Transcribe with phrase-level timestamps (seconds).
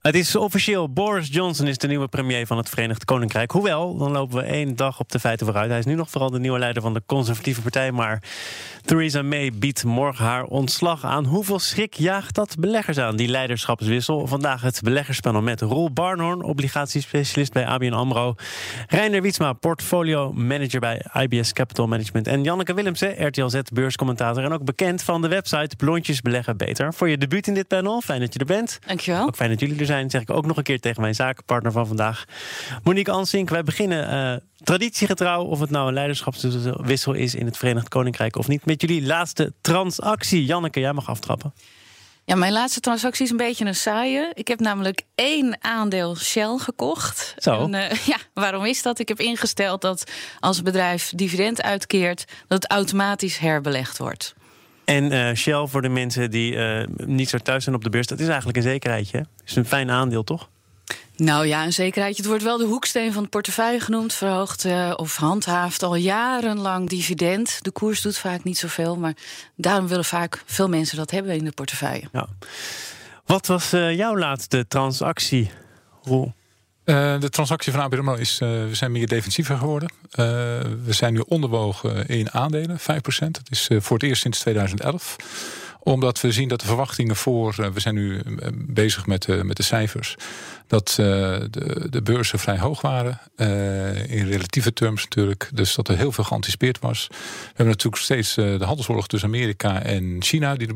[0.00, 0.92] Het is officieel.
[0.92, 3.50] Boris Johnson is de nieuwe premier van het Verenigd Koninkrijk.
[3.50, 5.68] Hoewel, dan lopen we één dag op de feiten vooruit.
[5.68, 7.92] Hij is nu nog vooral de nieuwe leider van de conservatieve partij.
[7.92, 8.22] Maar
[8.84, 11.24] Theresa May biedt morgen haar ontslag aan.
[11.24, 14.26] Hoeveel schrik jaagt dat beleggers aan, die leiderschapswissel?
[14.26, 18.34] Vandaag het beleggerspanel met Roel Barnhorn, obligatiespecialist bij ABN AMRO.
[18.86, 22.26] Reiner Wietsma, portfolio manager bij IBS Capital Management.
[22.26, 24.44] En Janneke Willemsen, RTL Z beurscommentator.
[24.44, 26.94] En ook bekend van de website Blondjes Beleggen Beter.
[26.94, 28.78] Voor je debuut in dit panel, fijn dat je er bent.
[28.86, 29.26] Dankjewel.
[29.26, 31.72] Ook fijn dat jullie er zijn, zeg ik ook nog een keer tegen mijn zakenpartner
[31.72, 32.24] van vandaag.
[32.82, 37.88] Monique Ansink, wij beginnen uh, traditiegetrouw, of het nou een leiderschapswissel is in het Verenigd
[37.88, 40.44] Koninkrijk of niet, met jullie laatste transactie.
[40.44, 41.52] Janneke, jij mag aftrappen.
[42.24, 44.30] Ja, mijn laatste transactie is een beetje een saaie.
[44.34, 47.34] Ik heb namelijk één aandeel Shell gekocht.
[47.38, 47.62] Zo.
[47.62, 48.98] En, uh, ja, waarom is dat?
[48.98, 54.34] Ik heb ingesteld dat als een bedrijf dividend uitkeert, dat het automatisch herbelegd wordt.
[54.90, 58.06] En uh, Shell, voor de mensen die uh, niet zo thuis zijn op de beurs,
[58.06, 59.26] dat is eigenlijk een zekerheidje.
[59.46, 60.48] Is een fijn aandeel, toch?
[61.16, 62.22] Nou ja, een zekerheidje.
[62.22, 64.12] Het wordt wel de hoeksteen van de portefeuille genoemd.
[64.12, 67.58] Verhoogt uh, of handhaaft al jarenlang dividend.
[67.62, 69.14] De koers doet vaak niet zoveel, maar
[69.56, 72.08] daarom willen vaak veel mensen dat hebben in de portefeuille.
[72.12, 72.26] Ja.
[73.24, 75.50] Wat was jouw laatste transactie,
[76.02, 76.32] Roel?
[76.90, 79.92] Uh, de transactie van ABN is, uh, we zijn meer defensiever geworden.
[80.10, 80.16] Uh,
[80.84, 82.84] we zijn nu onderwogen in aandelen, 5%.
[83.18, 85.16] Dat is voor het eerst sinds 2011
[85.82, 87.54] omdat we zien dat de verwachtingen voor.
[87.72, 90.16] We zijn nu bezig met, met de cijfers.
[90.70, 93.20] Dat de, de beurzen vrij hoog waren.
[94.08, 95.50] in relatieve terms natuurlijk.
[95.54, 97.06] Dus dat er heel veel geanticipeerd was.
[97.08, 100.54] We hebben natuurlijk steeds de handelsoorlog tussen Amerika en China.
[100.54, 100.74] Die er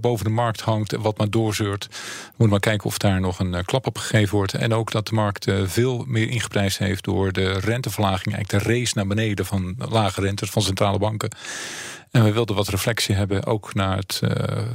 [0.00, 0.96] boven, de markt hangt.
[0.96, 1.86] Wat maar doorzeurt.
[1.86, 1.96] We
[2.28, 4.54] moeten maar kijken of daar nog een klap op gegeven wordt.
[4.54, 7.04] En ook dat de markt veel meer ingeprijsd heeft.
[7.04, 8.34] door de renteverlaging.
[8.34, 11.30] Eigenlijk de race naar beneden van lage rentes van centrale banken.
[12.12, 14.20] En we wilden wat reflectie hebben, ook naar het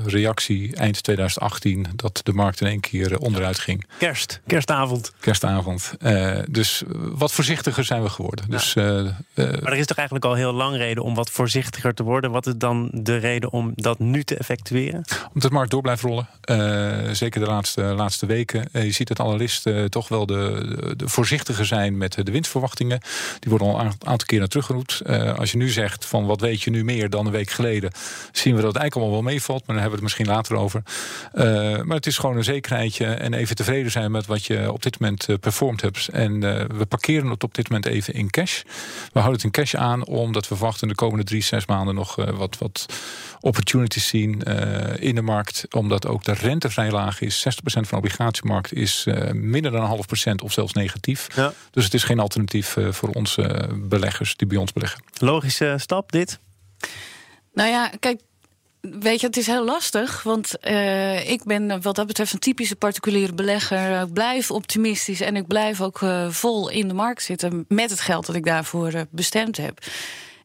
[0.06, 3.86] reactie eind 2018, dat de markt in één keer onderuit ging.
[3.98, 5.14] Kerst, kerstavond.
[5.20, 5.94] Kerstavond.
[6.00, 8.46] Uh, dus wat voorzichtiger zijn we geworden.
[8.48, 8.52] Ja.
[8.52, 8.84] Dus, uh,
[9.36, 12.32] maar er is toch eigenlijk al heel lang reden om wat voorzichtiger te worden.
[12.32, 15.04] Wat is dan de reden om dat nu te effectueren?
[15.34, 16.28] Omdat de markt door blijft rollen.
[17.16, 18.68] zeker de laatste, laatste weken.
[18.72, 23.00] je ziet dat analisten toch wel de, de, voorzichtiger zijn met de winstverwachtingen.
[23.40, 25.38] Die worden al een aantal keren teruggeroepen.
[25.38, 27.92] als je nu zegt van wat weet je nu meer dan een week geleden,
[28.32, 29.68] zien we dat het eigenlijk allemaal wel meevalt.
[29.68, 30.82] Maar dan hebben we het misschien later over.
[31.86, 35.00] Maar het is gewoon een zekerheidje en even tevreden zijn met wat je op dit
[35.00, 36.08] moment uh, performed hebt.
[36.08, 38.62] En uh, we parkeren het op dit moment even in cash.
[39.14, 42.16] We houden het in cash aan, omdat we verwachten de komende drie, zes maanden nog
[42.16, 42.86] wat, wat
[43.40, 44.42] opportunities zien
[45.00, 45.66] in de markt.
[45.70, 47.48] Omdat ook de rente vrij laag is.
[47.48, 51.28] 60% van de obligatiemarkt is minder dan een half procent of zelfs negatief.
[51.36, 51.54] Ja.
[51.72, 55.04] Dus het is geen alternatief voor onze beleggers die bij ons beleggen.
[55.18, 56.40] Logische stap, dit?
[57.54, 58.22] Nou ja, kijk,
[59.00, 62.76] Weet je, het is heel lastig, want uh, ik ben wat dat betreft een typische
[62.76, 64.02] particuliere belegger.
[64.02, 66.00] Ik blijf optimistisch en ik blijf ook
[66.30, 69.80] vol in de markt zitten met het geld dat ik daarvoor bestemd heb.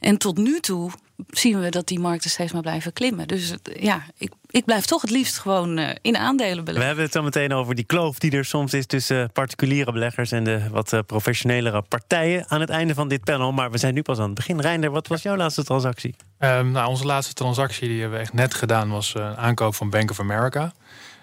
[0.00, 0.90] En tot nu toe
[1.28, 3.28] zien we dat die markten steeds maar blijven klimmen.
[3.28, 6.80] Dus ja, ik, ik blijf toch het liefst gewoon uh, in aandelen beleggen.
[6.80, 10.32] We hebben het zo meteen over die kloof die er soms is tussen particuliere beleggers
[10.32, 13.52] en de wat uh, professionelere partijen aan het einde van dit panel.
[13.52, 14.60] Maar we zijn nu pas aan het begin.
[14.60, 16.14] Reinder, wat was jouw laatste transactie?
[16.38, 19.90] Um, nou, onze laatste transactie die hebben we echt net gedaan was een aankoop van
[19.90, 20.72] Bank of America.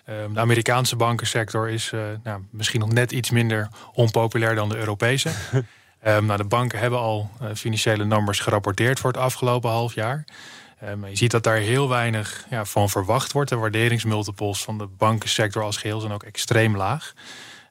[0.09, 4.77] Um, de Amerikaanse bankensector is uh, nou, misschien nog net iets minder onpopulair dan de
[4.77, 5.29] Europese.
[6.07, 10.25] Um, nou, de banken hebben al uh, financiële nummers gerapporteerd voor het afgelopen half jaar.
[10.83, 13.49] Um, je ziet dat daar heel weinig ja, van verwacht wordt.
[13.49, 17.13] De waarderingsmultiples van de bankensector als geheel zijn ook extreem laag.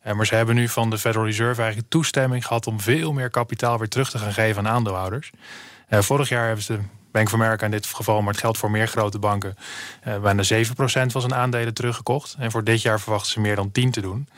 [0.06, 3.31] Uh, maar ze hebben nu van de Federal Reserve eigenlijk toestemming gehad om veel meer
[3.31, 5.31] kapitaal weer terug te gaan geven aan aandeelhouders.
[5.89, 6.78] Uh, vorig jaar hebben ze
[7.12, 9.57] Bank of America in dit geval, maar het geldt voor meer grote banken,
[10.07, 12.36] uh, bijna 7% van zijn aandelen teruggekocht.
[12.39, 14.28] En voor dit jaar verwachten ze meer dan 10 te doen.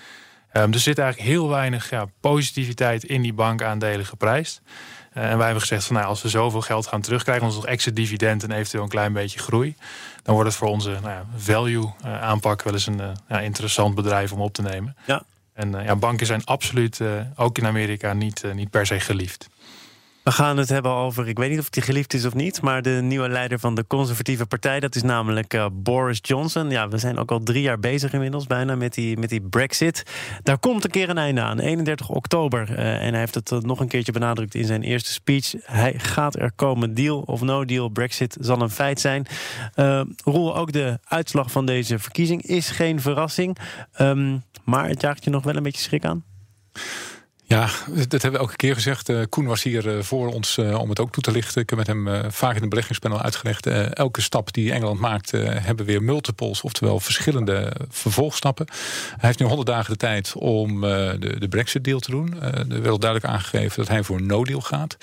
[0.53, 4.63] Um, er zit eigenlijk heel weinig ja, positiviteit in die bankaandelen geprijsd.
[5.15, 7.67] Uh, en wij hebben gezegd van nou, als we zoveel geld gaan terugkrijgen, ons nog
[7.67, 9.77] extra dividend en eventueel een klein beetje groei,
[10.23, 13.41] dan wordt het voor onze nou ja, value uh, aanpak wel eens een uh, ja,
[13.41, 14.97] interessant bedrijf om op te nemen.
[15.07, 15.23] Ja.
[15.53, 17.01] En ja, banken zijn absoluut
[17.37, 19.49] ook in Amerika niet, niet per se geliefd.
[20.23, 22.83] We gaan het hebben over, ik weet niet of hij geliefd is of niet, maar
[22.83, 26.71] de nieuwe leider van de conservatieve partij, dat is namelijk uh, Boris Johnson.
[26.71, 30.03] Ja, we zijn ook al drie jaar bezig inmiddels bijna met die, met die Brexit.
[30.43, 32.71] Daar komt een keer een einde aan, 31 oktober.
[32.71, 35.55] Uh, en hij heeft het uh, nog een keertje benadrukt in zijn eerste speech.
[35.63, 37.89] Hij gaat er komen, deal of no deal.
[37.89, 39.27] Brexit zal een feit zijn.
[40.25, 43.57] Roel, ook de uitslag van deze verkiezing is geen verrassing.
[44.01, 46.25] Um, maar het jaagt je nog wel een beetje schrik aan.
[47.51, 47.69] Ja,
[48.09, 49.09] dat hebben we elke keer gezegd.
[49.09, 51.63] Uh, Koen was hier uh, voor ons uh, om het ook toe te lichten.
[51.63, 53.67] Ik heb met hem vaak in het beleggingspanel uitgelegd.
[53.67, 58.67] elke stap die Engeland maakt, hebben weer multiples, oftewel verschillende vervolgstappen.
[59.11, 62.43] Hij heeft nu 100 dagen de tijd om de, de Brexit-deal te doen.
[62.43, 64.97] er werd duidelijk aangegeven dat hij voor een no-deal gaat.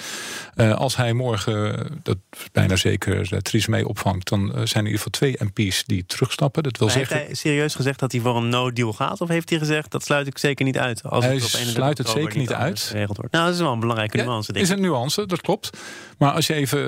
[0.56, 2.18] als hij morgen, dat
[2.52, 6.64] bijna zeker Theresa May opvangt, dan zijn er in ieder geval twee MP's die terugstappen.
[6.64, 7.16] Dat wil zeggen...
[7.16, 9.22] Heeft hij serieus gezegd dat hij voor een no-deal gaat?
[9.22, 11.04] Of heeft hij gezegd dat sluit ik zeker niet uit?
[11.04, 12.92] Als hij het op sluit het zeker niet uit.
[12.94, 13.32] Wordt.
[13.32, 14.54] Nou, dat is wel een belangrijke nuance.
[14.54, 15.70] Ja, is een nuance, dat klopt.
[16.18, 16.80] Maar als je even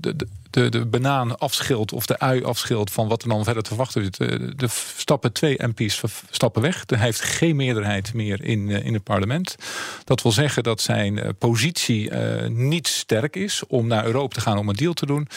[0.00, 3.62] de, de, de, de banaan afschilt of de ui afschilt van wat er dan verder
[3.62, 4.10] te verwachten is.
[4.10, 6.84] De, de stappen twee MP's stappen weg.
[6.86, 9.56] Hij heeft geen meerderheid meer in, eh, in het parlement.
[10.04, 14.40] Dat wil zeggen dat zijn eh, positie uh, niet sterk is om naar Europa te
[14.40, 15.28] gaan om een deal te doen.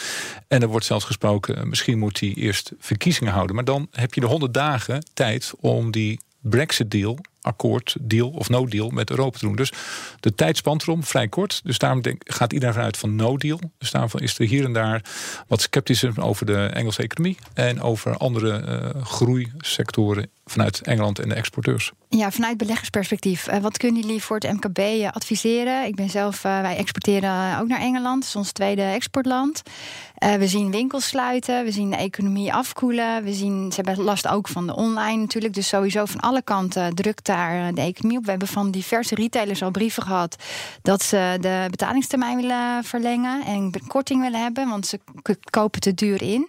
[0.48, 3.54] En er wordt zelfs gesproken, misschien moet hij eerst verkiezingen houden.
[3.54, 7.18] Maar dan heb je de honderd dagen tijd om die Brexit-deal
[7.48, 9.56] akkoord, deal of no deal met Europa te doen.
[9.56, 9.72] Dus
[10.20, 11.60] de tijd spant erom, vrij kort.
[11.64, 13.60] Dus daarom denk, gaat iedereen vanuit van no deal.
[13.78, 15.02] Dus daarom is er hier en daar
[15.46, 18.64] wat scepticisme over de Engelse economie en over andere
[18.96, 21.92] uh, groeisectoren vanuit Engeland en de exporteurs.
[22.08, 23.48] Ja, vanuit beleggersperspectief.
[23.48, 25.84] Uh, wat kunnen jullie voor het MKB eh, adviseren?
[25.84, 29.62] Ik ben zelf, wij exporteren ook naar Engeland, dat is ons tweede exportland.
[30.38, 33.24] we zien winkels sluiten, we zien de economie afkoelen.
[33.24, 35.54] We zien, ze hebben last ook van de online natuurlijk.
[35.54, 38.24] Dus sowieso van alle kanten drukt daar de economie op.
[38.24, 40.36] We hebben van diverse retailers al brieven gehad
[40.82, 45.00] dat ze de betalingstermijn willen verlengen en korting willen hebben, want ze
[45.50, 46.48] kopen te duur in.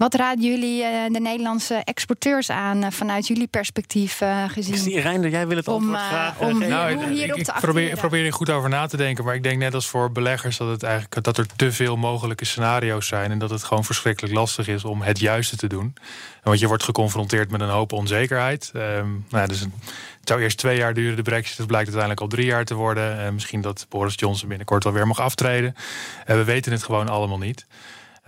[0.00, 4.74] Wat raden jullie uh, de Nederlandse exporteurs aan uh, vanuit jullie perspectief uh, gezien?
[4.74, 7.60] Ik zie Reinder, jij wil het om, antwoord graag om nou, hierop ik, te ik
[7.60, 9.24] probeer, probeer er goed over na te denken.
[9.24, 12.44] Maar ik denk net als voor beleggers dat, het eigenlijk, dat er te veel mogelijke
[12.44, 13.30] scenario's zijn.
[13.30, 15.94] En dat het gewoon verschrikkelijk lastig is om het juiste te doen.
[16.42, 18.72] Want je wordt geconfronteerd met een hoop onzekerheid.
[18.74, 19.72] Um, nou, dus een,
[20.20, 21.58] het zou eerst twee jaar duren, de brexit.
[21.58, 23.24] Het blijkt uiteindelijk al drie jaar te worden.
[23.24, 25.74] Uh, misschien dat Boris Johnson binnenkort alweer mag aftreden.
[25.76, 27.66] Uh, we weten het gewoon allemaal niet.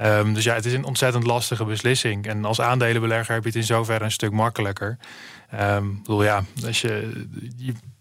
[0.01, 2.27] Um, dus ja, het is een ontzettend lastige beslissing.
[2.27, 4.99] En als aandelenbelegger heb je het in zoverre een stuk makkelijker.
[5.61, 7.27] Um, ik bedoel, ja, als je,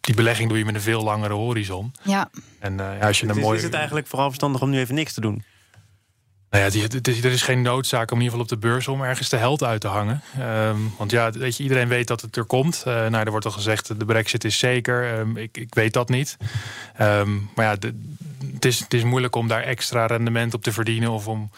[0.02, 1.94] die belegging doe je met een veel langere horizon.
[2.04, 2.30] Ja.
[2.60, 3.58] En uh, ja, als je een is, mooie...
[3.58, 5.44] is het eigenlijk vooral verstandig om nu even niks te doen?
[6.50, 8.88] Nou ja, die, die, er is geen noodzaak om in ieder geval op de beurs
[8.88, 10.22] om ergens de held uit te hangen.
[10.40, 12.84] Um, want ja, weet je, iedereen weet dat het er komt.
[12.88, 15.20] Uh, nou, er wordt al gezegd, de brexit is zeker.
[15.20, 16.38] Um, ik, ik weet dat niet.
[17.02, 18.00] Um, maar ja, de,
[18.64, 21.12] het, is, het is moeilijk om daar extra rendement op te verdienen...
[21.12, 21.50] of om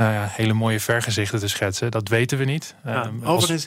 [0.00, 1.90] uh, hele mooie vergezichten te schetsen.
[1.90, 2.74] Dat weten we niet.
[2.84, 3.66] Ja, um, overigens,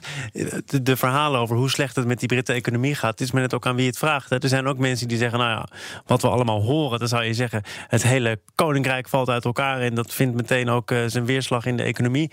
[0.66, 3.54] de, de, verhalen over hoe slecht het met die Britse economie gaat, is men het
[3.54, 4.30] ook aan wie het vraagt.
[4.30, 4.40] Hè.
[4.40, 5.68] Er zijn ook mensen die zeggen, nou ja,
[6.06, 9.96] wat we allemaal horen, dan zou je zeggen, het hele koninkrijk valt uit elkaar en
[9.96, 12.32] dat vindt meteen ook uh, zijn weerslag in de economie.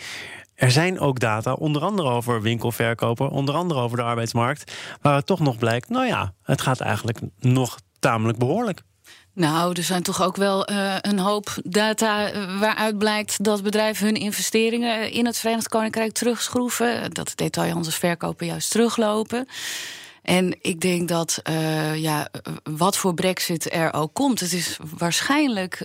[0.55, 5.27] Er zijn ook data, onder andere over winkelverkoper, onder andere over de arbeidsmarkt, waar het
[5.27, 8.83] toch nog blijkt, nou ja, het gaat eigenlijk nog tamelijk behoorlijk.
[9.35, 14.15] Nou, er zijn toch ook wel uh, een hoop data waaruit blijkt dat bedrijven hun
[14.15, 17.11] investeringen in het Verenigd Koninkrijk terugschroeven.
[17.11, 19.49] Dat de detailhandels verkopen juist teruglopen.
[20.23, 22.29] En ik denk dat, uh, ja,
[22.63, 25.85] wat voor brexit er ook komt, het is waarschijnlijk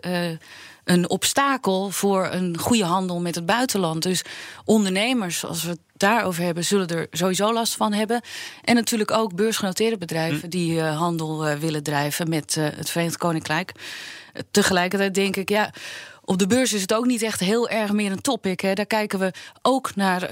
[0.89, 4.03] een obstakel voor een goede handel met het buitenland.
[4.03, 4.23] Dus
[4.65, 8.21] ondernemers, als we het daarover hebben, zullen er sowieso last van hebben.
[8.63, 10.49] En natuurlijk ook beursgenoteerde bedrijven hm.
[10.49, 13.71] die uh, handel uh, willen drijven met uh, het Verenigd Koninkrijk.
[14.51, 15.73] Tegelijkertijd denk ik, ja.
[16.21, 18.59] Op de beurs is het ook niet echt heel erg meer een topic.
[18.59, 18.73] Hè.
[18.73, 20.29] Daar kijken we ook naar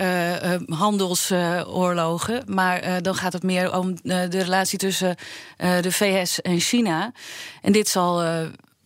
[0.67, 2.43] handelsoorlogen.
[2.45, 5.15] maar dan gaat het meer om de relatie tussen
[5.57, 7.11] de VS en China.
[7.61, 8.21] En dit zal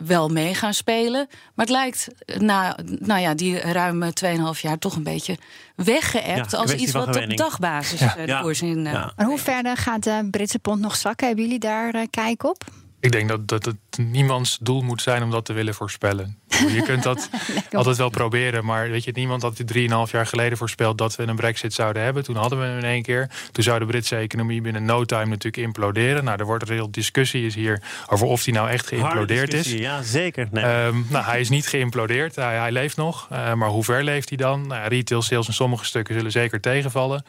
[0.05, 1.27] wel mee gaan spelen.
[1.29, 5.37] Maar het lijkt na nou ja, die ruim 2,5 jaar toch een beetje
[5.75, 6.51] weggeëpt...
[6.51, 8.25] Ja, als iets wat op dagbasis ja.
[8.25, 8.85] de koers in...
[8.85, 11.27] Uh, maar hoe verder gaat de Britse pond nog zakken?
[11.27, 12.63] Hebben jullie daar uh, kijk op?
[12.99, 16.37] Ik denk dat, dat het niemands doel moet zijn om dat te willen voorspellen.
[16.69, 17.29] Je kunt dat
[17.71, 21.35] altijd wel proberen, maar weet je, niemand had drieënhalf jaar geleden voorspeld dat we een
[21.35, 22.23] brexit zouden hebben.
[22.23, 23.29] Toen hadden we hem in één keer.
[23.51, 26.23] Toen zou de Britse economie binnen no time natuurlijk imploderen.
[26.23, 29.71] Nou, er wordt een heel discussie is hier over of die nou echt geïmplodeerd is.
[29.71, 30.47] Ja, zeker.
[30.51, 30.85] Nee.
[30.85, 33.27] Um, nou, hij is niet geïmplodeerd, hij, hij leeft nog.
[33.31, 34.67] Uh, maar hoe ver leeft hij dan?
[34.67, 37.25] Nou, retail sales in sommige stukken zullen zeker tegenvallen.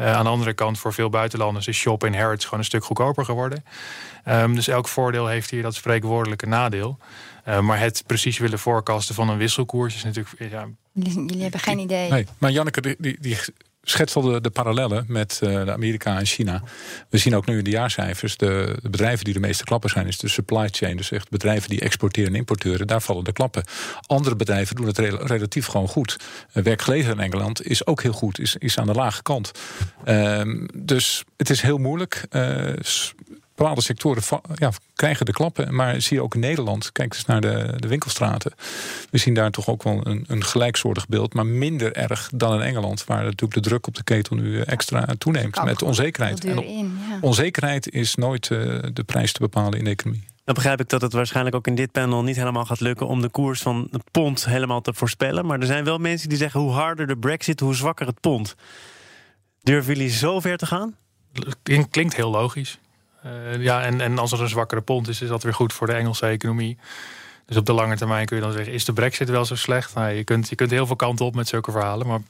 [0.00, 2.84] Uh, aan de andere kant, voor veel buitenlanders is shop in Harrods gewoon een stuk
[2.84, 3.64] goedkoper geworden.
[4.28, 6.98] Um, dus elk voordeel heeft hier dat spreekwoordelijke nadeel.
[7.46, 10.52] Maar het precies willen voorkasten van een wisselkoers is natuurlijk.
[10.52, 12.10] Ja, jullie, hebben geen idee.
[12.10, 13.36] Nee, maar Janneke, die, die, die
[13.88, 16.62] schetst al de, de, parallellen met uh, de Amerika en China.
[17.08, 20.06] We zien ook nu in de jaarcijfers, de, de, bedrijven die de meeste klappen zijn,
[20.06, 20.96] is de supply chain.
[20.96, 23.64] Dus echt bedrijven die exporteren en importeren, daar vallen de klappen.
[24.06, 26.16] Andere bedrijven doen het relatief gewoon goed.
[26.52, 29.50] Uh, werkgelegenheid in Engeland is ook heel goed, is, is aan de lage kant.
[30.04, 30.40] Uh,
[30.74, 32.24] dus het is heel moeilijk.
[33.56, 34.22] Bepaalde sectoren
[34.54, 35.74] ja, krijgen de klappen.
[35.74, 38.52] Maar zie je ook in Nederland, kijk eens naar de, de winkelstraten.
[39.10, 42.60] We zien daar toch ook wel een, een gelijksoortig beeld, maar minder erg dan in
[42.60, 46.44] Engeland, waar natuurlijk de druk op de ketel nu extra toeneemt met onzekerheid.
[46.44, 46.64] En
[47.20, 50.24] onzekerheid is nooit uh, de prijs te bepalen in de economie.
[50.44, 53.20] Dan begrijp ik dat het waarschijnlijk ook in dit panel niet helemaal gaat lukken om
[53.20, 55.46] de koers van het pond helemaal te voorspellen.
[55.46, 58.54] Maar er zijn wel mensen die zeggen hoe harder de brexit, hoe zwakker het pond.
[59.62, 60.96] Durven jullie zo ver te gaan?
[61.90, 62.78] Klinkt heel logisch.
[63.26, 65.86] Uh, ja, en, en als er een zwakkere pond is, is dat weer goed voor
[65.86, 66.78] de Engelse economie.
[67.46, 69.94] Dus op de lange termijn kun je dan zeggen: is de Brexit wel zo slecht?
[69.94, 72.06] Nou, je, kunt, je kunt heel veel kanten op met zulke verhalen.
[72.06, 72.20] Maar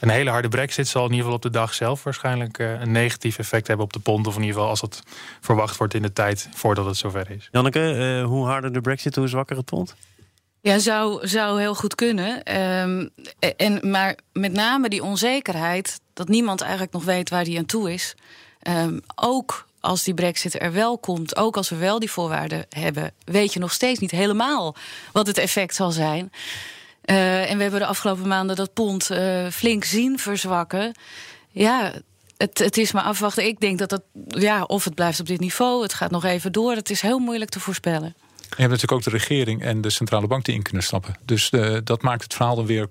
[0.00, 2.92] een hele harde Brexit zal in ieder geval op de dag zelf waarschijnlijk uh, een
[2.92, 4.26] negatief effect hebben op de pond.
[4.26, 5.02] Of in ieder geval als het
[5.40, 7.48] verwacht wordt in de tijd voordat het zover is.
[7.52, 9.94] Janneke, uh, hoe harder de Brexit, hoe zwakker het pond?
[10.60, 12.56] Ja, zou, zou heel goed kunnen.
[12.80, 13.10] Um,
[13.56, 17.92] en, maar met name die onzekerheid, dat niemand eigenlijk nog weet waar die aan toe
[17.92, 18.14] is.
[18.68, 23.12] Um, ook als die brexit er wel komt, ook als we wel die voorwaarden hebben,
[23.24, 24.76] weet je nog steeds niet helemaal
[25.12, 26.32] wat het effect zal zijn.
[27.04, 30.94] Uh, en we hebben de afgelopen maanden dat pond uh, flink zien verzwakken.
[31.50, 31.92] Ja,
[32.36, 33.46] het, het, is maar afwachten.
[33.46, 36.52] Ik denk dat dat, ja, of het blijft op dit niveau, het gaat nog even
[36.52, 36.72] door.
[36.72, 38.14] Het is heel moeilijk te voorspellen.
[38.36, 41.14] Je hebt natuurlijk ook de regering en de centrale bank die in kunnen stappen.
[41.24, 42.88] Dus de, dat maakt het verhaal dan weer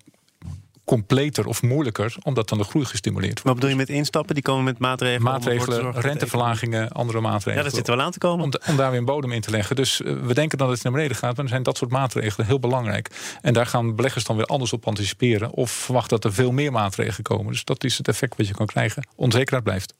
[0.91, 3.43] completer of moeilijker, omdat dan de groei gestimuleerd wordt.
[3.43, 4.35] Wat bedoel je met instappen?
[4.35, 5.23] Die komen met maatregelen?
[5.23, 7.57] Maatregelen, renteverlagingen, andere maatregelen.
[7.57, 8.45] Ja, dat zit wel aan te komen.
[8.45, 9.75] Om, om, daar weer een bodem in te leggen.
[9.75, 12.47] Dus uh, we denken dat het naar beneden gaat, maar dan zijn dat soort maatregelen
[12.47, 13.09] heel belangrijk.
[13.41, 15.51] En daar gaan beleggers dan weer anders op anticiperen.
[15.51, 17.51] Of verwachten dat er veel meer maatregelen komen.
[17.51, 19.07] Dus dat is het effect wat je kan krijgen.
[19.15, 19.93] Onzekerheid blijft.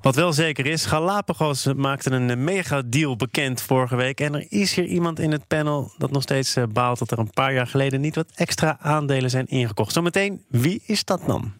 [0.00, 4.20] Wat wel zeker is, Galapagos maakte een mega deal bekend vorige week.
[4.20, 7.18] En er is hier iemand in het panel dat nog steeds eh, baalt dat er
[7.18, 9.92] een paar jaar geleden niet wat extra aandelen zijn ingekocht.
[9.92, 11.52] Zometeen, wie is dat dan?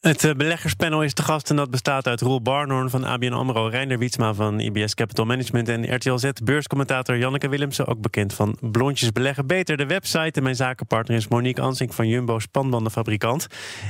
[0.00, 3.66] Het eh, beleggerspanel is te gast en dat bestaat uit Roel Barnhorn van ABN AMRO...
[3.66, 6.30] Reinder Wietsma van IBS Capital Management en RTL Z...
[6.44, 9.76] beurscommentator Janneke Willemsen, ook bekend van Blondjes Beleggen Beter...
[9.76, 13.46] de website en mijn zakenpartner is Monique Ansink van Jumbo Spanbandenfabrikant.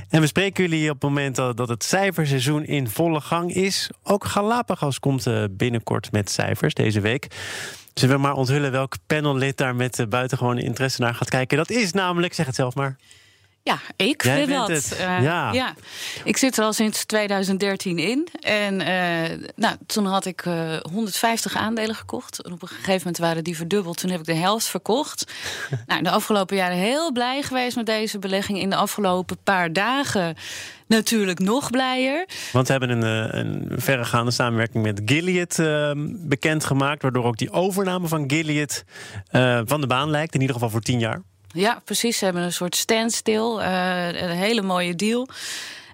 [0.09, 3.91] En we spreken jullie op het moment dat het cijferseizoen in volle gang is.
[4.03, 7.29] Ook Galapagos komt eh, binnenkort met cijfers deze week...
[7.95, 11.57] Zullen we maar onthullen welk panellid daar met eh, buitengewoon interesse naar gaat kijken?
[11.57, 12.97] Dat is namelijk, zeg het zelf maar...
[13.67, 14.71] Ja, ik vind dat.
[14.71, 15.53] Uh, ja.
[15.53, 15.75] ja.
[16.25, 18.29] Ik zit er al sinds 2013 in.
[18.41, 22.43] En uh, nou, toen had ik uh, eh, 150 aandelen gekocht.
[22.43, 23.99] En op een gegeven moment waren die verdubbeld.
[23.99, 25.33] Toen heb ik de helft verkocht.
[25.87, 28.59] nou, de afgelopen jaren heel blij geweest met deze belegging.
[28.59, 30.37] In de afgelopen paar dagen
[30.87, 32.27] natuurlijk nog blijer.
[32.53, 37.03] Want we hebben een, een verregaande samenwerking met Gilead ehm, bekendgemaakt.
[37.03, 38.85] Waardoor ook die overname van Gilead
[39.65, 40.35] van de baan lijkt.
[40.35, 41.23] In ieder geval voor 10 jaar.
[41.57, 42.19] Ja, precies.
[42.19, 43.59] Ze hebben een soort standstill.
[43.59, 45.29] Uh, een hele mooie deal.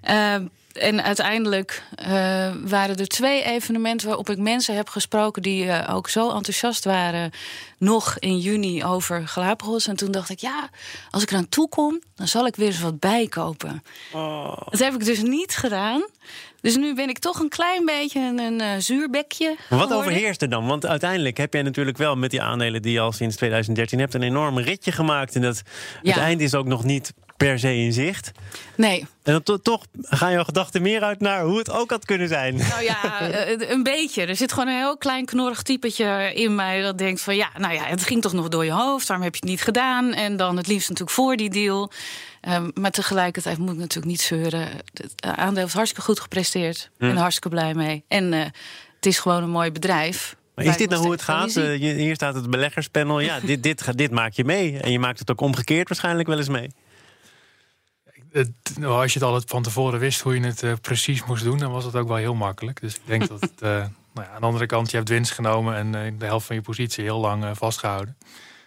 [0.09, 0.35] Uh,
[0.73, 2.07] en uiteindelijk uh,
[2.63, 7.31] waren er twee evenementen waarop ik mensen heb gesproken die uh, ook zo enthousiast waren.
[7.77, 9.87] Nog in juni over Galapagos.
[9.87, 10.69] En toen dacht ik, ja,
[11.09, 13.83] als ik eraan toe kom, dan zal ik weer eens wat bijkopen.
[14.11, 14.57] Oh.
[14.69, 16.03] Dat heb ik dus niet gedaan.
[16.63, 19.55] Dus nu ben ik toch een klein beetje een, een uh, zuurbekje.
[19.69, 20.67] Wat overheerst er dan?
[20.67, 24.13] Want uiteindelijk heb jij natuurlijk wel met die aandelen die je al sinds 2013 hebt,
[24.13, 25.35] een enorm ritje gemaakt.
[25.35, 25.63] En dat
[26.01, 28.31] het eind is ook nog niet per se in zicht.
[28.75, 29.07] Nee.
[29.23, 32.55] En dan toch gaan jouw gedachten meer uit naar hoe het ook had kunnen zijn.
[32.55, 34.25] Nou ja, eh, een beetje.
[34.25, 37.73] Er zit gewoon een heel klein knorrig typetje in mij dat denkt van ja, nou
[37.73, 40.13] ja, het ging toch nog door je hoofd, waarom heb je het niet gedaan?
[40.13, 41.91] En dan het liefst natuurlijk voor die deal.
[42.49, 44.67] Um, maar tegelijkertijd moet ik natuurlijk niet zeuren.
[44.93, 46.89] Het aandeel heeft hartstikke goed gepresteerd.
[46.99, 47.15] Ik hm.
[47.15, 48.03] hartstikke blij mee.
[48.07, 48.43] En uh,
[48.95, 50.35] het is gewoon een mooi bedrijf.
[50.55, 51.55] Maar is dit nou hoe het gaat?
[51.55, 53.19] Uh, hier staat het beleggerspanel.
[53.19, 54.79] Ja, dit, dit, dit maak je mee.
[54.79, 56.69] En je maakt het ook omgekeerd waarschijnlijk wel eens mee.
[58.79, 61.57] Nou, als je het al van tevoren wist hoe je het uh, precies moest doen,
[61.57, 62.81] dan was het ook wel heel makkelijk.
[62.81, 63.69] Dus ik denk dat uh,
[64.13, 66.55] nou ja, aan de andere kant, je hebt winst genomen en uh, de helft van
[66.55, 68.17] je positie heel lang vastgehouden.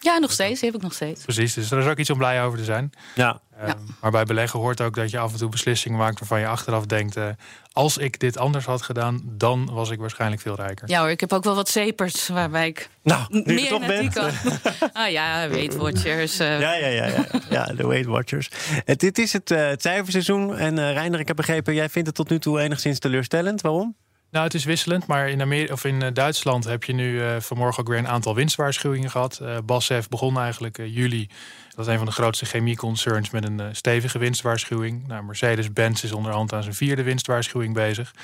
[0.07, 0.61] Ja, nog steeds.
[0.61, 1.23] Die heb ik nog steeds.
[1.23, 2.93] Precies, dus er is ook iets om blij over te zijn.
[3.15, 3.41] Ja.
[3.63, 3.71] Uh,
[4.01, 6.87] Maar bij beleggen hoort ook dat je af en toe beslissingen maakt waarvan je achteraf
[6.87, 7.29] denkt: uh,
[7.73, 10.89] als ik dit anders had gedaan, dan was ik waarschijnlijk veel rijker.
[10.89, 14.13] Ja hoor, ik heb ook wel wat cepers waarbij ik nou, meer toch bent.
[14.13, 14.31] kan.
[14.93, 16.41] ah ja, Weight Watchers.
[16.41, 16.61] Uh.
[16.61, 18.51] Ja, ja, ja, ja, ja, de Weight Watchers.
[18.85, 20.57] Het, dit is het, het cijferseizoen.
[20.57, 23.61] En Reinder, ik heb begrepen, jij vindt het tot nu toe enigszins teleurstellend.
[23.61, 23.97] Waarom?
[24.31, 27.89] Nou, het is wisselend, maar in, Amerika, of in Duitsland heb je nu vanmorgen ook
[27.89, 29.39] weer een aantal winstwaarschuwingen gehad.
[29.43, 31.29] Uh, BASF begon eigenlijk juli.
[31.75, 35.07] Dat is een van de grootste chemieconcerns met een stevige winstwaarschuwing.
[35.07, 38.15] Nou, Mercedes-Benz is onderhand aan zijn vierde winstwaarschuwing bezig.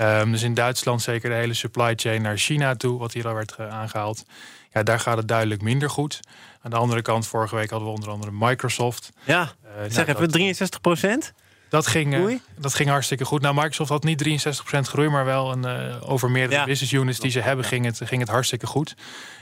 [0.00, 3.34] Um, dus in Duitsland zeker de hele supply chain naar China toe, wat hier al
[3.34, 4.24] werd aangehaald.
[4.72, 6.20] Ja, daar gaat het duidelijk minder goed.
[6.62, 9.10] Aan de andere kant, vorige week hadden we onder andere Microsoft.
[9.24, 11.32] Ja, uh, zeg nou, even 63 procent.
[11.68, 13.40] Dat ging, uh, dat ging hartstikke goed.
[13.42, 17.30] Nou, Microsoft had niet 63% groei, maar wel een, uh, over meerdere business units die
[17.30, 18.94] ze hebben, ging het, ging het hartstikke goed.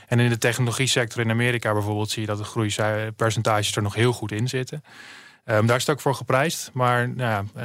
[0.07, 3.95] En in de technologie sector in Amerika bijvoorbeeld zie je dat de groeipercentages er nog
[3.95, 4.83] heel goed in zitten.
[5.45, 6.69] Um, daar is het ook voor geprijsd.
[6.73, 7.63] Maar nou ja,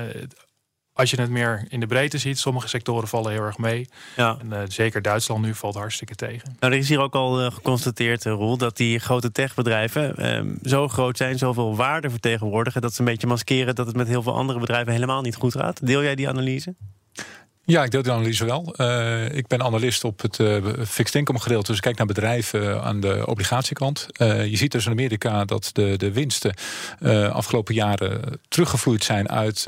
[0.94, 3.88] als je het meer in de breedte ziet, sommige sectoren vallen heel erg mee.
[4.16, 4.36] Ja.
[4.40, 6.56] En, uh, zeker Duitsland nu valt hartstikke tegen.
[6.60, 10.54] Nou, er is hier ook al uh, geconstateerd, uh, Roel, dat die grote techbedrijven ehm,
[10.62, 14.22] zo groot zijn, zoveel waarde vertegenwoordigen, dat ze een beetje maskeren dat het met heel
[14.22, 15.86] veel andere bedrijven helemaal niet goed gaat.
[15.86, 16.74] Deel jij die analyse?
[17.64, 18.74] Ja, ik deel die analyse wel.
[18.76, 21.66] Uh, ik ben analist op het uh, fixed income gedeelte.
[21.66, 24.06] Dus ik kijk naar bedrijven aan de obligatiekant.
[24.18, 26.54] Je ziet dus in Amerika dat de, de winsten
[27.32, 29.66] afgelopen jaren teruggevloeid zijn uit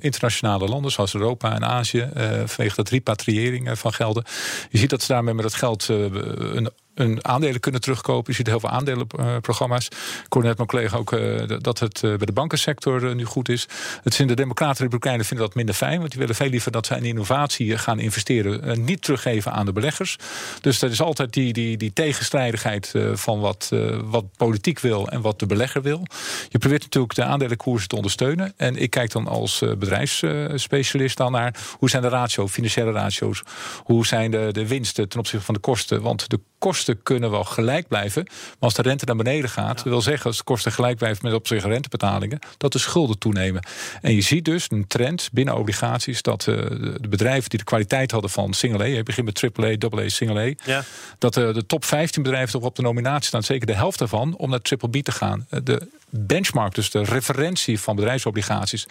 [0.00, 2.08] internationale landen zoals Europa en Azië.
[2.44, 4.24] vanwege dat repatriëring van gelden.
[4.70, 8.30] Je ziet dat ze daarmee met dat geld een een aandelen kunnen terugkopen.
[8.30, 9.86] Je ziet heel veel aandelenprogramma's.
[9.86, 13.24] Ik hoorde net mijn collega ook uh, dat het uh, bij de bankensector uh, nu
[13.24, 13.68] goed is.
[14.02, 15.98] Het zijn de Democraten en Republikeinen vinden dat minder fijn.
[15.98, 18.62] Want die willen veel liever dat zij in innovatie gaan investeren.
[18.62, 20.16] en niet teruggeven aan de beleggers.
[20.60, 23.70] Dus dat is altijd die, die, die tegenstrijdigheid van wat,
[24.04, 26.06] wat politiek wil en wat de belegger wil.
[26.48, 28.52] Je probeert natuurlijk de aandelenkoersen te ondersteunen.
[28.56, 33.42] En ik kijk dan als bedrijfsspecialist dan naar hoe zijn de ratio's, financiële ratio's.
[33.84, 36.02] Hoe zijn de, de winsten ten opzichte van de kosten.
[36.02, 38.22] Want de kosten kunnen wel gelijk blijven.
[38.24, 39.90] Maar als de rente naar beneden gaat, ja.
[39.90, 43.62] wil zeggen als de kosten gelijk blijven met opzichte rentebetalingen, dat de schulden toenemen.
[44.00, 46.56] En je ziet dus een trend binnen obligaties dat uh,
[47.00, 50.08] de bedrijven die de kwaliteit hadden van single A, je begint met triple A, AA,
[50.08, 50.84] single A, ja.
[51.18, 54.36] dat uh, de top 15 bedrijven toch op de nominatie staan, zeker de helft daarvan,
[54.36, 55.46] om naar triple B te gaan.
[55.50, 58.86] Uh, de benchmark, dus de referentie van bedrijfsobligaties,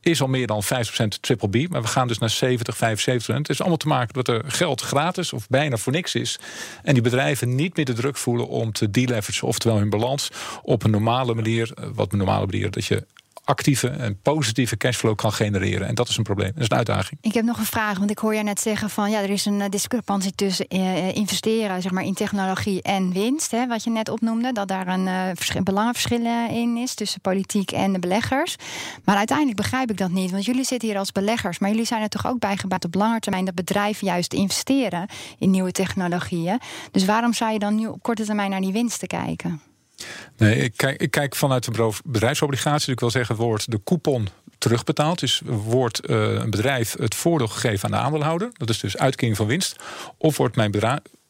[0.00, 0.68] is al meer dan 50%
[1.20, 1.70] triple B.
[1.70, 3.36] Maar we gaan dus naar 70, 75.
[3.36, 6.38] Het is allemaal te maken dat er geld gratis of bijna voor niks is.
[6.82, 10.30] En die bedrijven niet meer de druk voelen om te deleveragen, oftewel hun balans
[10.62, 13.06] op een normale manier, eh, wat een normale manier, dat je
[13.46, 15.86] actieve en positieve cashflow kan genereren.
[15.86, 16.52] En dat is een probleem.
[16.52, 17.20] Dat is een uitdaging.
[17.20, 19.44] Ik heb nog een vraag, want ik hoor je net zeggen van ja, er is
[19.44, 23.50] een eh, discrepantie tussen uh, investeren zeg maar, in technologie en winst.
[23.50, 27.70] Hè, wat je net opnoemde, dat daar een uh, verschil, belangenverschil in is tussen politiek
[27.72, 28.56] en de beleggers.
[29.04, 30.30] Maar uiteindelijk begrijp ik dat niet.
[30.30, 32.94] Want jullie zitten hier als beleggers, maar jullie zijn er toch ook bij gebaat op
[32.94, 36.60] lange termijn dat bedrijven juist investeren in nieuwe technologieën.
[36.90, 39.60] Dus waarom zou je dan nu op korte termijn naar die winsten kijken?
[40.36, 42.84] Nee, ik kijk, kijk vanuit de bedrijfsobligatie.
[42.84, 45.18] Dus ik wil zeggen, wordt de coupon terugbetaald.
[45.18, 48.50] Dus wordt uh, een bedrijf het voordeel gegeven aan de aandeelhouder.
[48.52, 49.76] Dat is dus uitkering van winst.
[50.18, 50.70] Of wordt mijn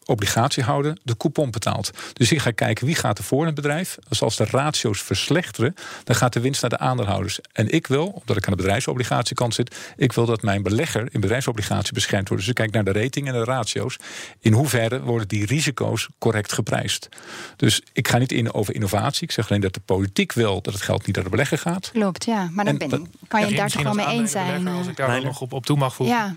[0.06, 1.90] obligatiehouder de coupon betaalt.
[2.12, 3.98] Dus ik ga kijken wie gaat er voor in het bedrijf.
[4.08, 7.38] Dus als de ratio's verslechteren, dan gaat de winst naar de aandeelhouders.
[7.52, 11.20] En ik wil, omdat ik aan de bedrijfsobligatiekant zit, ik wil dat mijn belegger in
[11.20, 12.42] bedrijfsobligatie beschermd wordt.
[12.42, 13.96] Dus ik kijk naar de rating en de ratio's.
[14.40, 17.08] In hoeverre worden die risico's correct geprijsd?
[17.56, 19.22] Dus ik ga niet in over innovatie.
[19.22, 21.90] Ik zeg alleen dat de politiek wil dat het geld niet naar de belegger gaat.
[21.92, 22.48] Klopt, ja.
[22.52, 24.68] Maar dan ben, ik, kan je ja, daar toch wel mee eens zijn.
[24.68, 26.16] Als ik daar nog op, op toe mag voegen.
[26.16, 26.34] Ja.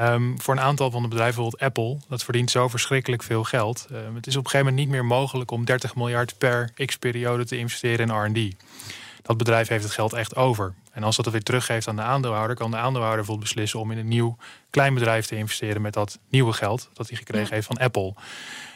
[0.00, 3.86] Um, voor een aantal van de bedrijven, bijvoorbeeld Apple, dat verdient zo verschrikkelijk veel geld.
[3.92, 7.44] Um, het is op een gegeven moment niet meer mogelijk om 30 miljard per x-periode
[7.44, 8.54] te investeren in RD.
[9.22, 10.74] Dat bedrijf heeft het geld echt over.
[10.92, 13.90] En als dat het weer teruggeeft aan de aandeelhouder, kan de aandeelhouder bijvoorbeeld beslissen om
[13.90, 14.36] in een nieuw
[14.70, 17.54] klein bedrijf te investeren met dat nieuwe geld dat hij gekregen ja.
[17.54, 18.14] heeft van Apple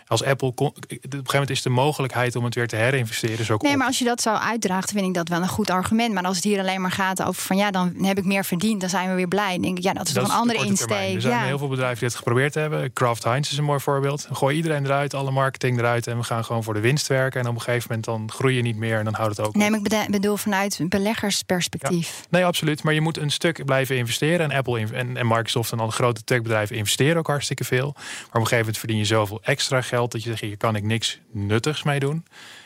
[0.08, 0.48] als Apple.
[0.48, 3.44] Op een gegeven moment is de mogelijkheid om het weer te herinvesteren.
[3.44, 6.14] Zo nee, maar als je dat zo uitdraagt, vind ik dat wel een goed argument.
[6.14, 8.80] Maar als het hier alleen maar gaat over van ja, dan heb ik meer verdiend,
[8.80, 9.52] dan zijn we weer blij.
[9.52, 11.14] Dan denk ik, ja, dat is toch een andere insteek.
[11.14, 11.44] Er zijn ja.
[11.44, 12.92] heel veel bedrijven die het geprobeerd hebben.
[12.92, 14.28] Kraft Heinz is een mooi voorbeeld.
[14.32, 17.40] Gooi iedereen eruit, alle marketing eruit en we gaan gewoon voor de winst werken.
[17.40, 19.54] En op een gegeven moment dan groei je niet meer en dan houdt het ook.
[19.54, 22.16] Nee, maar ik bedoel vanuit beleggersperspectief.
[22.18, 22.26] Ja.
[22.30, 22.82] Nee, absoluut.
[22.82, 24.50] Maar je moet een stuk blijven investeren.
[24.50, 27.92] En Apple en, en Microsoft en alle grote techbedrijven investeren ook hartstikke veel.
[27.94, 30.76] Maar op een gegeven moment verdien je zoveel extra geld dat je zegt, je kan
[30.76, 32.24] ik niks nuttigs mee doen.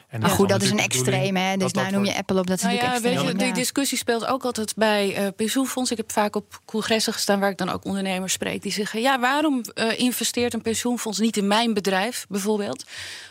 [0.08, 1.56] En maar goed, dat is een extreem, hè?
[1.56, 3.14] Dus nou noem je Apple op, dat is nou ja, extreem.
[3.14, 5.96] Weet je, die discussie speelt ook altijd bij uh, pensioenfondsen.
[5.96, 8.62] Ik heb vaak op congressen gestaan waar ik dan ook ondernemers spreek.
[8.62, 12.84] Die zeggen, ja, waarom uh, investeert een pensioenfonds niet in mijn bedrijf, bijvoorbeeld?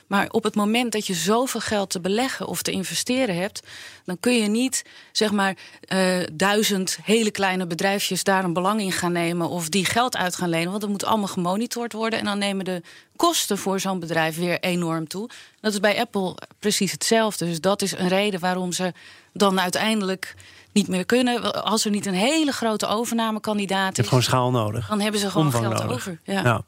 [0.08, 3.68] Maar op het moment dat je zoveel geld te beleggen of te investeren hebt,
[4.06, 5.56] dan kun je niet zeg maar
[5.94, 10.36] uh, duizend hele kleine bedrijfjes daar een belang in gaan nemen of die geld uit
[10.36, 10.70] gaan lenen.
[10.70, 12.20] Want dat moet allemaal gemonitord worden.
[12.20, 12.82] En dan nemen de
[13.16, 15.30] kosten voor zo'n bedrijf weer enorm toe.
[15.60, 17.46] Dat is bij Apple precies hetzelfde.
[17.46, 18.94] Dus dat is een reden waarom ze
[19.34, 20.36] dan uiteindelijk
[20.72, 21.64] niet meer kunnen.
[21.64, 24.08] Als er niet een hele grote overnamekandidaat is.
[24.08, 24.88] gewoon schaal nodig.
[24.88, 26.20] Dan hebben ze gewoon geld over.
[26.24, 26.42] Ja.
[26.42, 26.62] Nou,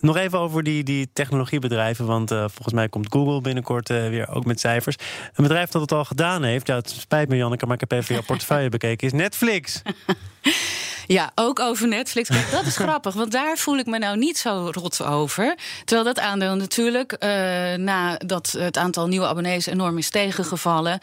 [0.00, 2.06] nog even over die, die technologiebedrijven.
[2.06, 4.96] Want uh, volgens mij komt Google binnenkort uh, weer ook met cijfers.
[5.34, 6.66] Een bedrijf dat het al gedaan heeft.
[6.66, 9.06] Ja, het spijt me, Janneke, maar ik heb even jouw portefeuille bekeken.
[9.06, 9.82] Is Netflix.
[11.12, 12.28] Ja, ook over Netflix.
[12.28, 15.54] Kijk, dat is grappig, want daar voel ik me nou niet zo rot over.
[15.84, 17.28] Terwijl dat aandeel natuurlijk, uh,
[17.74, 20.98] nadat het aantal nieuwe abonnees enorm is tegengevallen,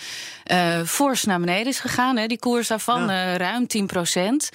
[0.52, 2.18] uh, fors naar beneden is gegaan.
[2.18, 2.28] Hè.
[2.28, 3.32] Die koers daarvan ja.
[3.32, 4.50] uh, ruim 10 procent.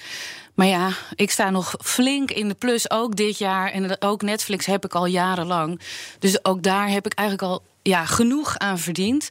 [0.53, 3.71] Maar ja, ik sta nog flink in de plus, ook dit jaar.
[3.71, 5.79] En ook Netflix heb ik al jarenlang.
[6.19, 9.29] Dus ook daar heb ik eigenlijk al ja, genoeg aan verdiend.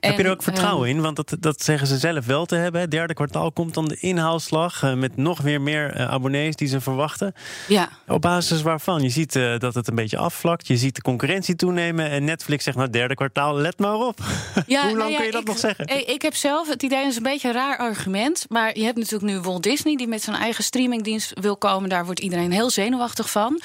[0.00, 1.02] Heb je er ook vertrouwen ehm, in?
[1.02, 2.80] Want dat, dat zeggen ze zelf wel te hebben.
[2.80, 6.68] Het derde kwartaal komt dan de inhaalslag uh, met nog weer meer uh, abonnees die
[6.68, 7.34] ze verwachten.
[7.68, 7.88] Ja.
[8.06, 9.02] Op basis waarvan?
[9.02, 10.66] Je ziet uh, dat het een beetje afvlakt.
[10.66, 12.10] Je ziet de concurrentie toenemen.
[12.10, 14.18] En Netflix zegt nou derde kwartaal, let maar op.
[14.66, 15.86] Ja, Hoe lang nou ja, kun je dat ik, nog zeggen?
[15.86, 18.46] Ik, ik heb zelf het idee, dat is een beetje een raar argument.
[18.48, 21.88] Maar je hebt natuurlijk nu Walt Disney die met zijn eigen streamingdienst wil komen.
[21.88, 23.60] Daar wordt iedereen heel zenuwachtig van.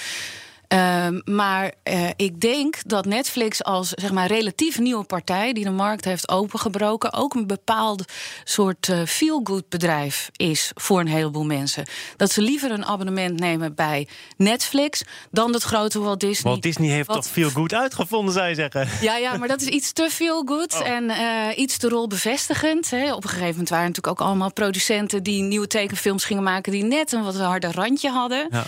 [0.73, 5.71] Uh, maar uh, ik denk dat Netflix als zeg maar, relatief nieuwe partij die de
[5.71, 8.03] markt heeft opengebroken, ook een bepaald
[8.43, 11.85] soort uh, feel-good bedrijf is voor een heleboel mensen.
[12.17, 16.51] Dat ze liever een abonnement nemen bij Netflix dan dat grote Walt Disney.
[16.51, 17.15] Walt Disney heeft wat...
[17.15, 18.89] toch feel-good uitgevonden, zou je zeggen?
[19.01, 20.87] Ja, ja, maar dat is iets te feel-good oh.
[20.87, 22.89] en uh, iets te rolbevestigend.
[22.89, 23.13] Hè.
[23.13, 26.83] Op een gegeven moment waren natuurlijk ook allemaal producenten die nieuwe tekenfilms gingen maken die
[26.83, 28.47] net een wat harder randje hadden.
[28.49, 28.65] Ja.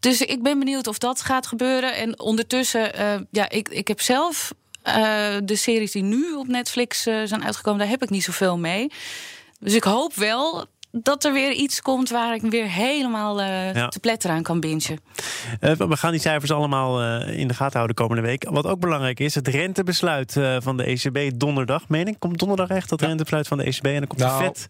[0.00, 1.96] Dus ik ben benieuwd of dat gaat gebeuren.
[1.96, 4.52] En ondertussen, uh, ja, ik, ik heb zelf
[4.84, 4.94] uh,
[5.44, 8.90] de series die nu op Netflix uh, zijn uitgekomen, daar heb ik niet zoveel mee.
[9.58, 13.88] Dus ik hoop wel dat er weer iets komt waar ik weer helemaal uh, ja.
[13.88, 15.00] te pletter aan kan bingen.
[15.60, 18.48] Uh, we gaan die cijfers allemaal uh, in de gaten houden komende week.
[18.48, 21.88] Wat ook belangrijk is, het rentebesluit van de ECB donderdag.
[21.88, 23.06] Meen ik, komt donderdag echt dat ja.
[23.06, 24.68] rentebesluit van de ECB en dan komt nou, de FED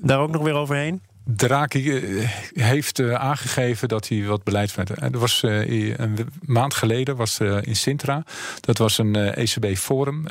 [0.00, 1.02] daar ook nog weer overheen?
[1.28, 4.90] Draghi eh, heeft uh, aangegeven dat hij wat beleid vindt.
[4.90, 8.24] Er was een maand geleden was in Sintra.
[8.60, 10.26] Dat was een ECB-forum.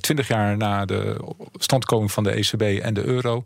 [0.00, 1.16] Twintig jaar na de
[1.54, 3.42] standkoming van de ECB en de euro.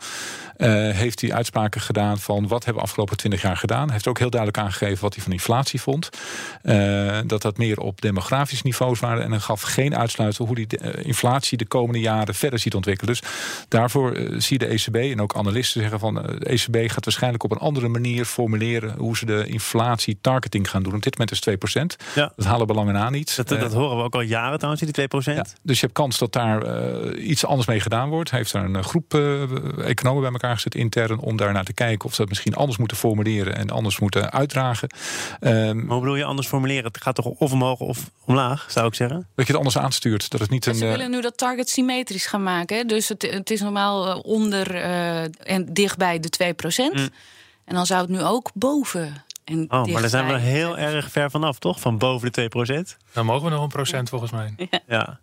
[0.69, 3.85] Heeft hij uitspraken gedaan van wat hebben we afgelopen twintig jaar gedaan.
[3.85, 6.09] Hij heeft ook heel duidelijk aangegeven wat hij van inflatie vond.
[7.27, 9.23] dat dat meer op demografisch niveaus waren.
[9.23, 10.67] En hij gaf geen uitsluiten hoe die
[11.03, 13.15] inflatie de komende jaren verder ziet ontwikkelen.
[13.15, 13.23] Dus
[13.69, 17.59] daarvoor zie de ECB en ook analisten zeggen van de ECB gaat waarschijnlijk op een
[17.59, 20.95] andere manier formuleren hoe ze de inflatie targeting gaan doen.
[20.95, 22.13] Op dit moment is 2%.
[22.15, 22.33] Ja.
[22.37, 23.37] Dat halen belangen aan niet.
[23.37, 25.35] Dat, dat, horen we ook al jaren trouwens, die 2%.
[25.35, 28.31] Ja, dus je hebt kans dat daar uh, iets anders mee gedaan wordt.
[28.31, 29.43] Hij heeft daar een groep uh,
[29.89, 32.79] economen bij elkaar gezet intern om daar naar te kijken of ze dat misschien anders
[32.79, 34.91] moeten formuleren en anders moeten uitdragen.
[35.41, 36.85] Um, maar hoe bedoel je anders formuleren?
[36.85, 39.17] Het gaat toch of omhoog of omlaag, zou ik zeggen?
[39.35, 40.31] Dat je het anders aanstuurt.
[40.31, 42.87] Dat het niet een, ze willen nu dat target symmetrisch gaan maken.
[42.87, 46.55] Dus het, het is normaal onder uh, en dichtbij de
[46.93, 46.97] 2%.
[46.97, 47.09] Mm.
[47.65, 49.25] En dan zou het nu ook boven.
[49.45, 51.81] En oh, maar daar zijn we heel erg ver vanaf, toch?
[51.81, 52.51] Van boven de
[52.95, 52.97] 2%.
[53.13, 54.55] Dan mogen we nog een procent, volgens mij.
[54.71, 54.81] Ja.
[54.89, 55.19] ja.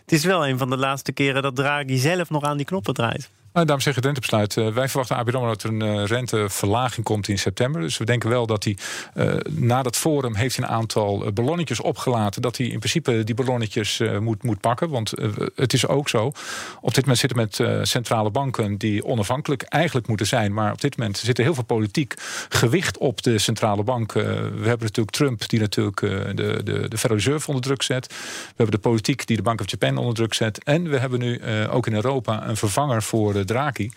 [0.00, 2.94] Het is wel een van de laatste keren dat Draghi zelf nog aan die knoppen
[2.94, 3.30] draait.
[3.52, 4.56] Nou, ik het rentebesluit.
[4.56, 7.80] Uh, wij verwachten ABN dat er een uh, renteverlaging komt in september.
[7.80, 8.76] Dus we denken wel dat hij
[9.14, 12.42] uh, na dat forum heeft een aantal ballonnetjes opgelaten.
[12.42, 14.88] Dat hij in principe die ballonnetjes moet, moet pakken.
[14.88, 15.12] Want
[15.54, 16.32] het is ook zo.
[16.80, 20.52] Op dit moment zitten met centrale banken die onafhankelijk eigenlijk moeten zijn.
[20.52, 22.14] Maar op dit moment zit er heel veel politiek
[22.48, 24.12] gewicht op de centrale bank.
[24.12, 28.06] we hebben natuurlijk Trump die natuurlijk de, de, de Federal Reserve onder druk zet.
[28.06, 30.64] We hebben de politiek die de Bank of Japan onder druk zet.
[30.64, 33.90] En we hebben nu ook in Europa een vervanger voor Draghi.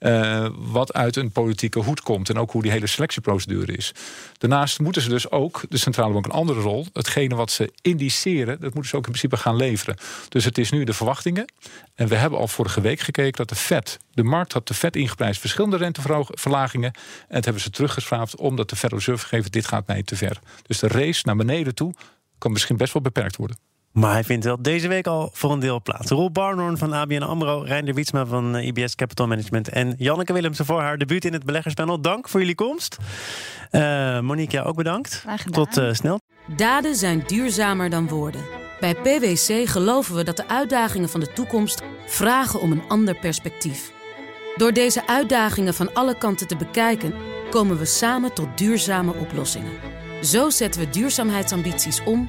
[0.00, 2.28] Uh, wat uit een politieke hoed komt.
[2.28, 3.92] En ook hoe die hele selectieprocedure is.
[4.38, 6.86] Daarnaast moeten ze dus ook, de centrale bank, een andere rol.
[6.92, 9.96] Hetgene wat ze indiceren, dat moeten ze ook in principe gaan leveren.
[10.28, 11.52] Dus het is nu de verwachtingen.
[11.94, 14.96] En we hebben al vorige week gekeken dat de Fed, de markt had de Fed
[14.96, 16.92] ingeprijsd verschillende renteverlagingen.
[17.28, 20.38] En het hebben ze teruggeschraapt omdat de Federal Reserve gegeven, dit gaat mij te ver.
[20.66, 21.94] Dus de race naar beneden toe
[22.38, 23.56] kan misschien best wel beperkt worden.
[23.98, 26.10] Maar hij vindt wel deze week al voor een deel plaats.
[26.10, 29.68] Roel Barnhorn van ABN AMRO, Reinder Wietsma van eh, IBS Capital Management...
[29.68, 32.00] en Janneke Willemsen voor haar debuut in het beleggerspanel.
[32.00, 32.96] Dank voor jullie komst.
[33.70, 35.24] Uh, Monique, jou ook bedankt.
[35.50, 36.20] Tot uh, snel.
[36.56, 38.40] Daden zijn duurzamer dan woorden.
[38.80, 41.82] Bij PwC geloven we dat de uitdagingen van de toekomst...
[42.06, 43.92] vragen om een ander perspectief.
[44.56, 47.14] Door deze uitdagingen van alle kanten te bekijken...
[47.50, 49.72] komen we samen tot duurzame oplossingen.
[50.22, 52.28] Zo zetten we duurzaamheidsambities om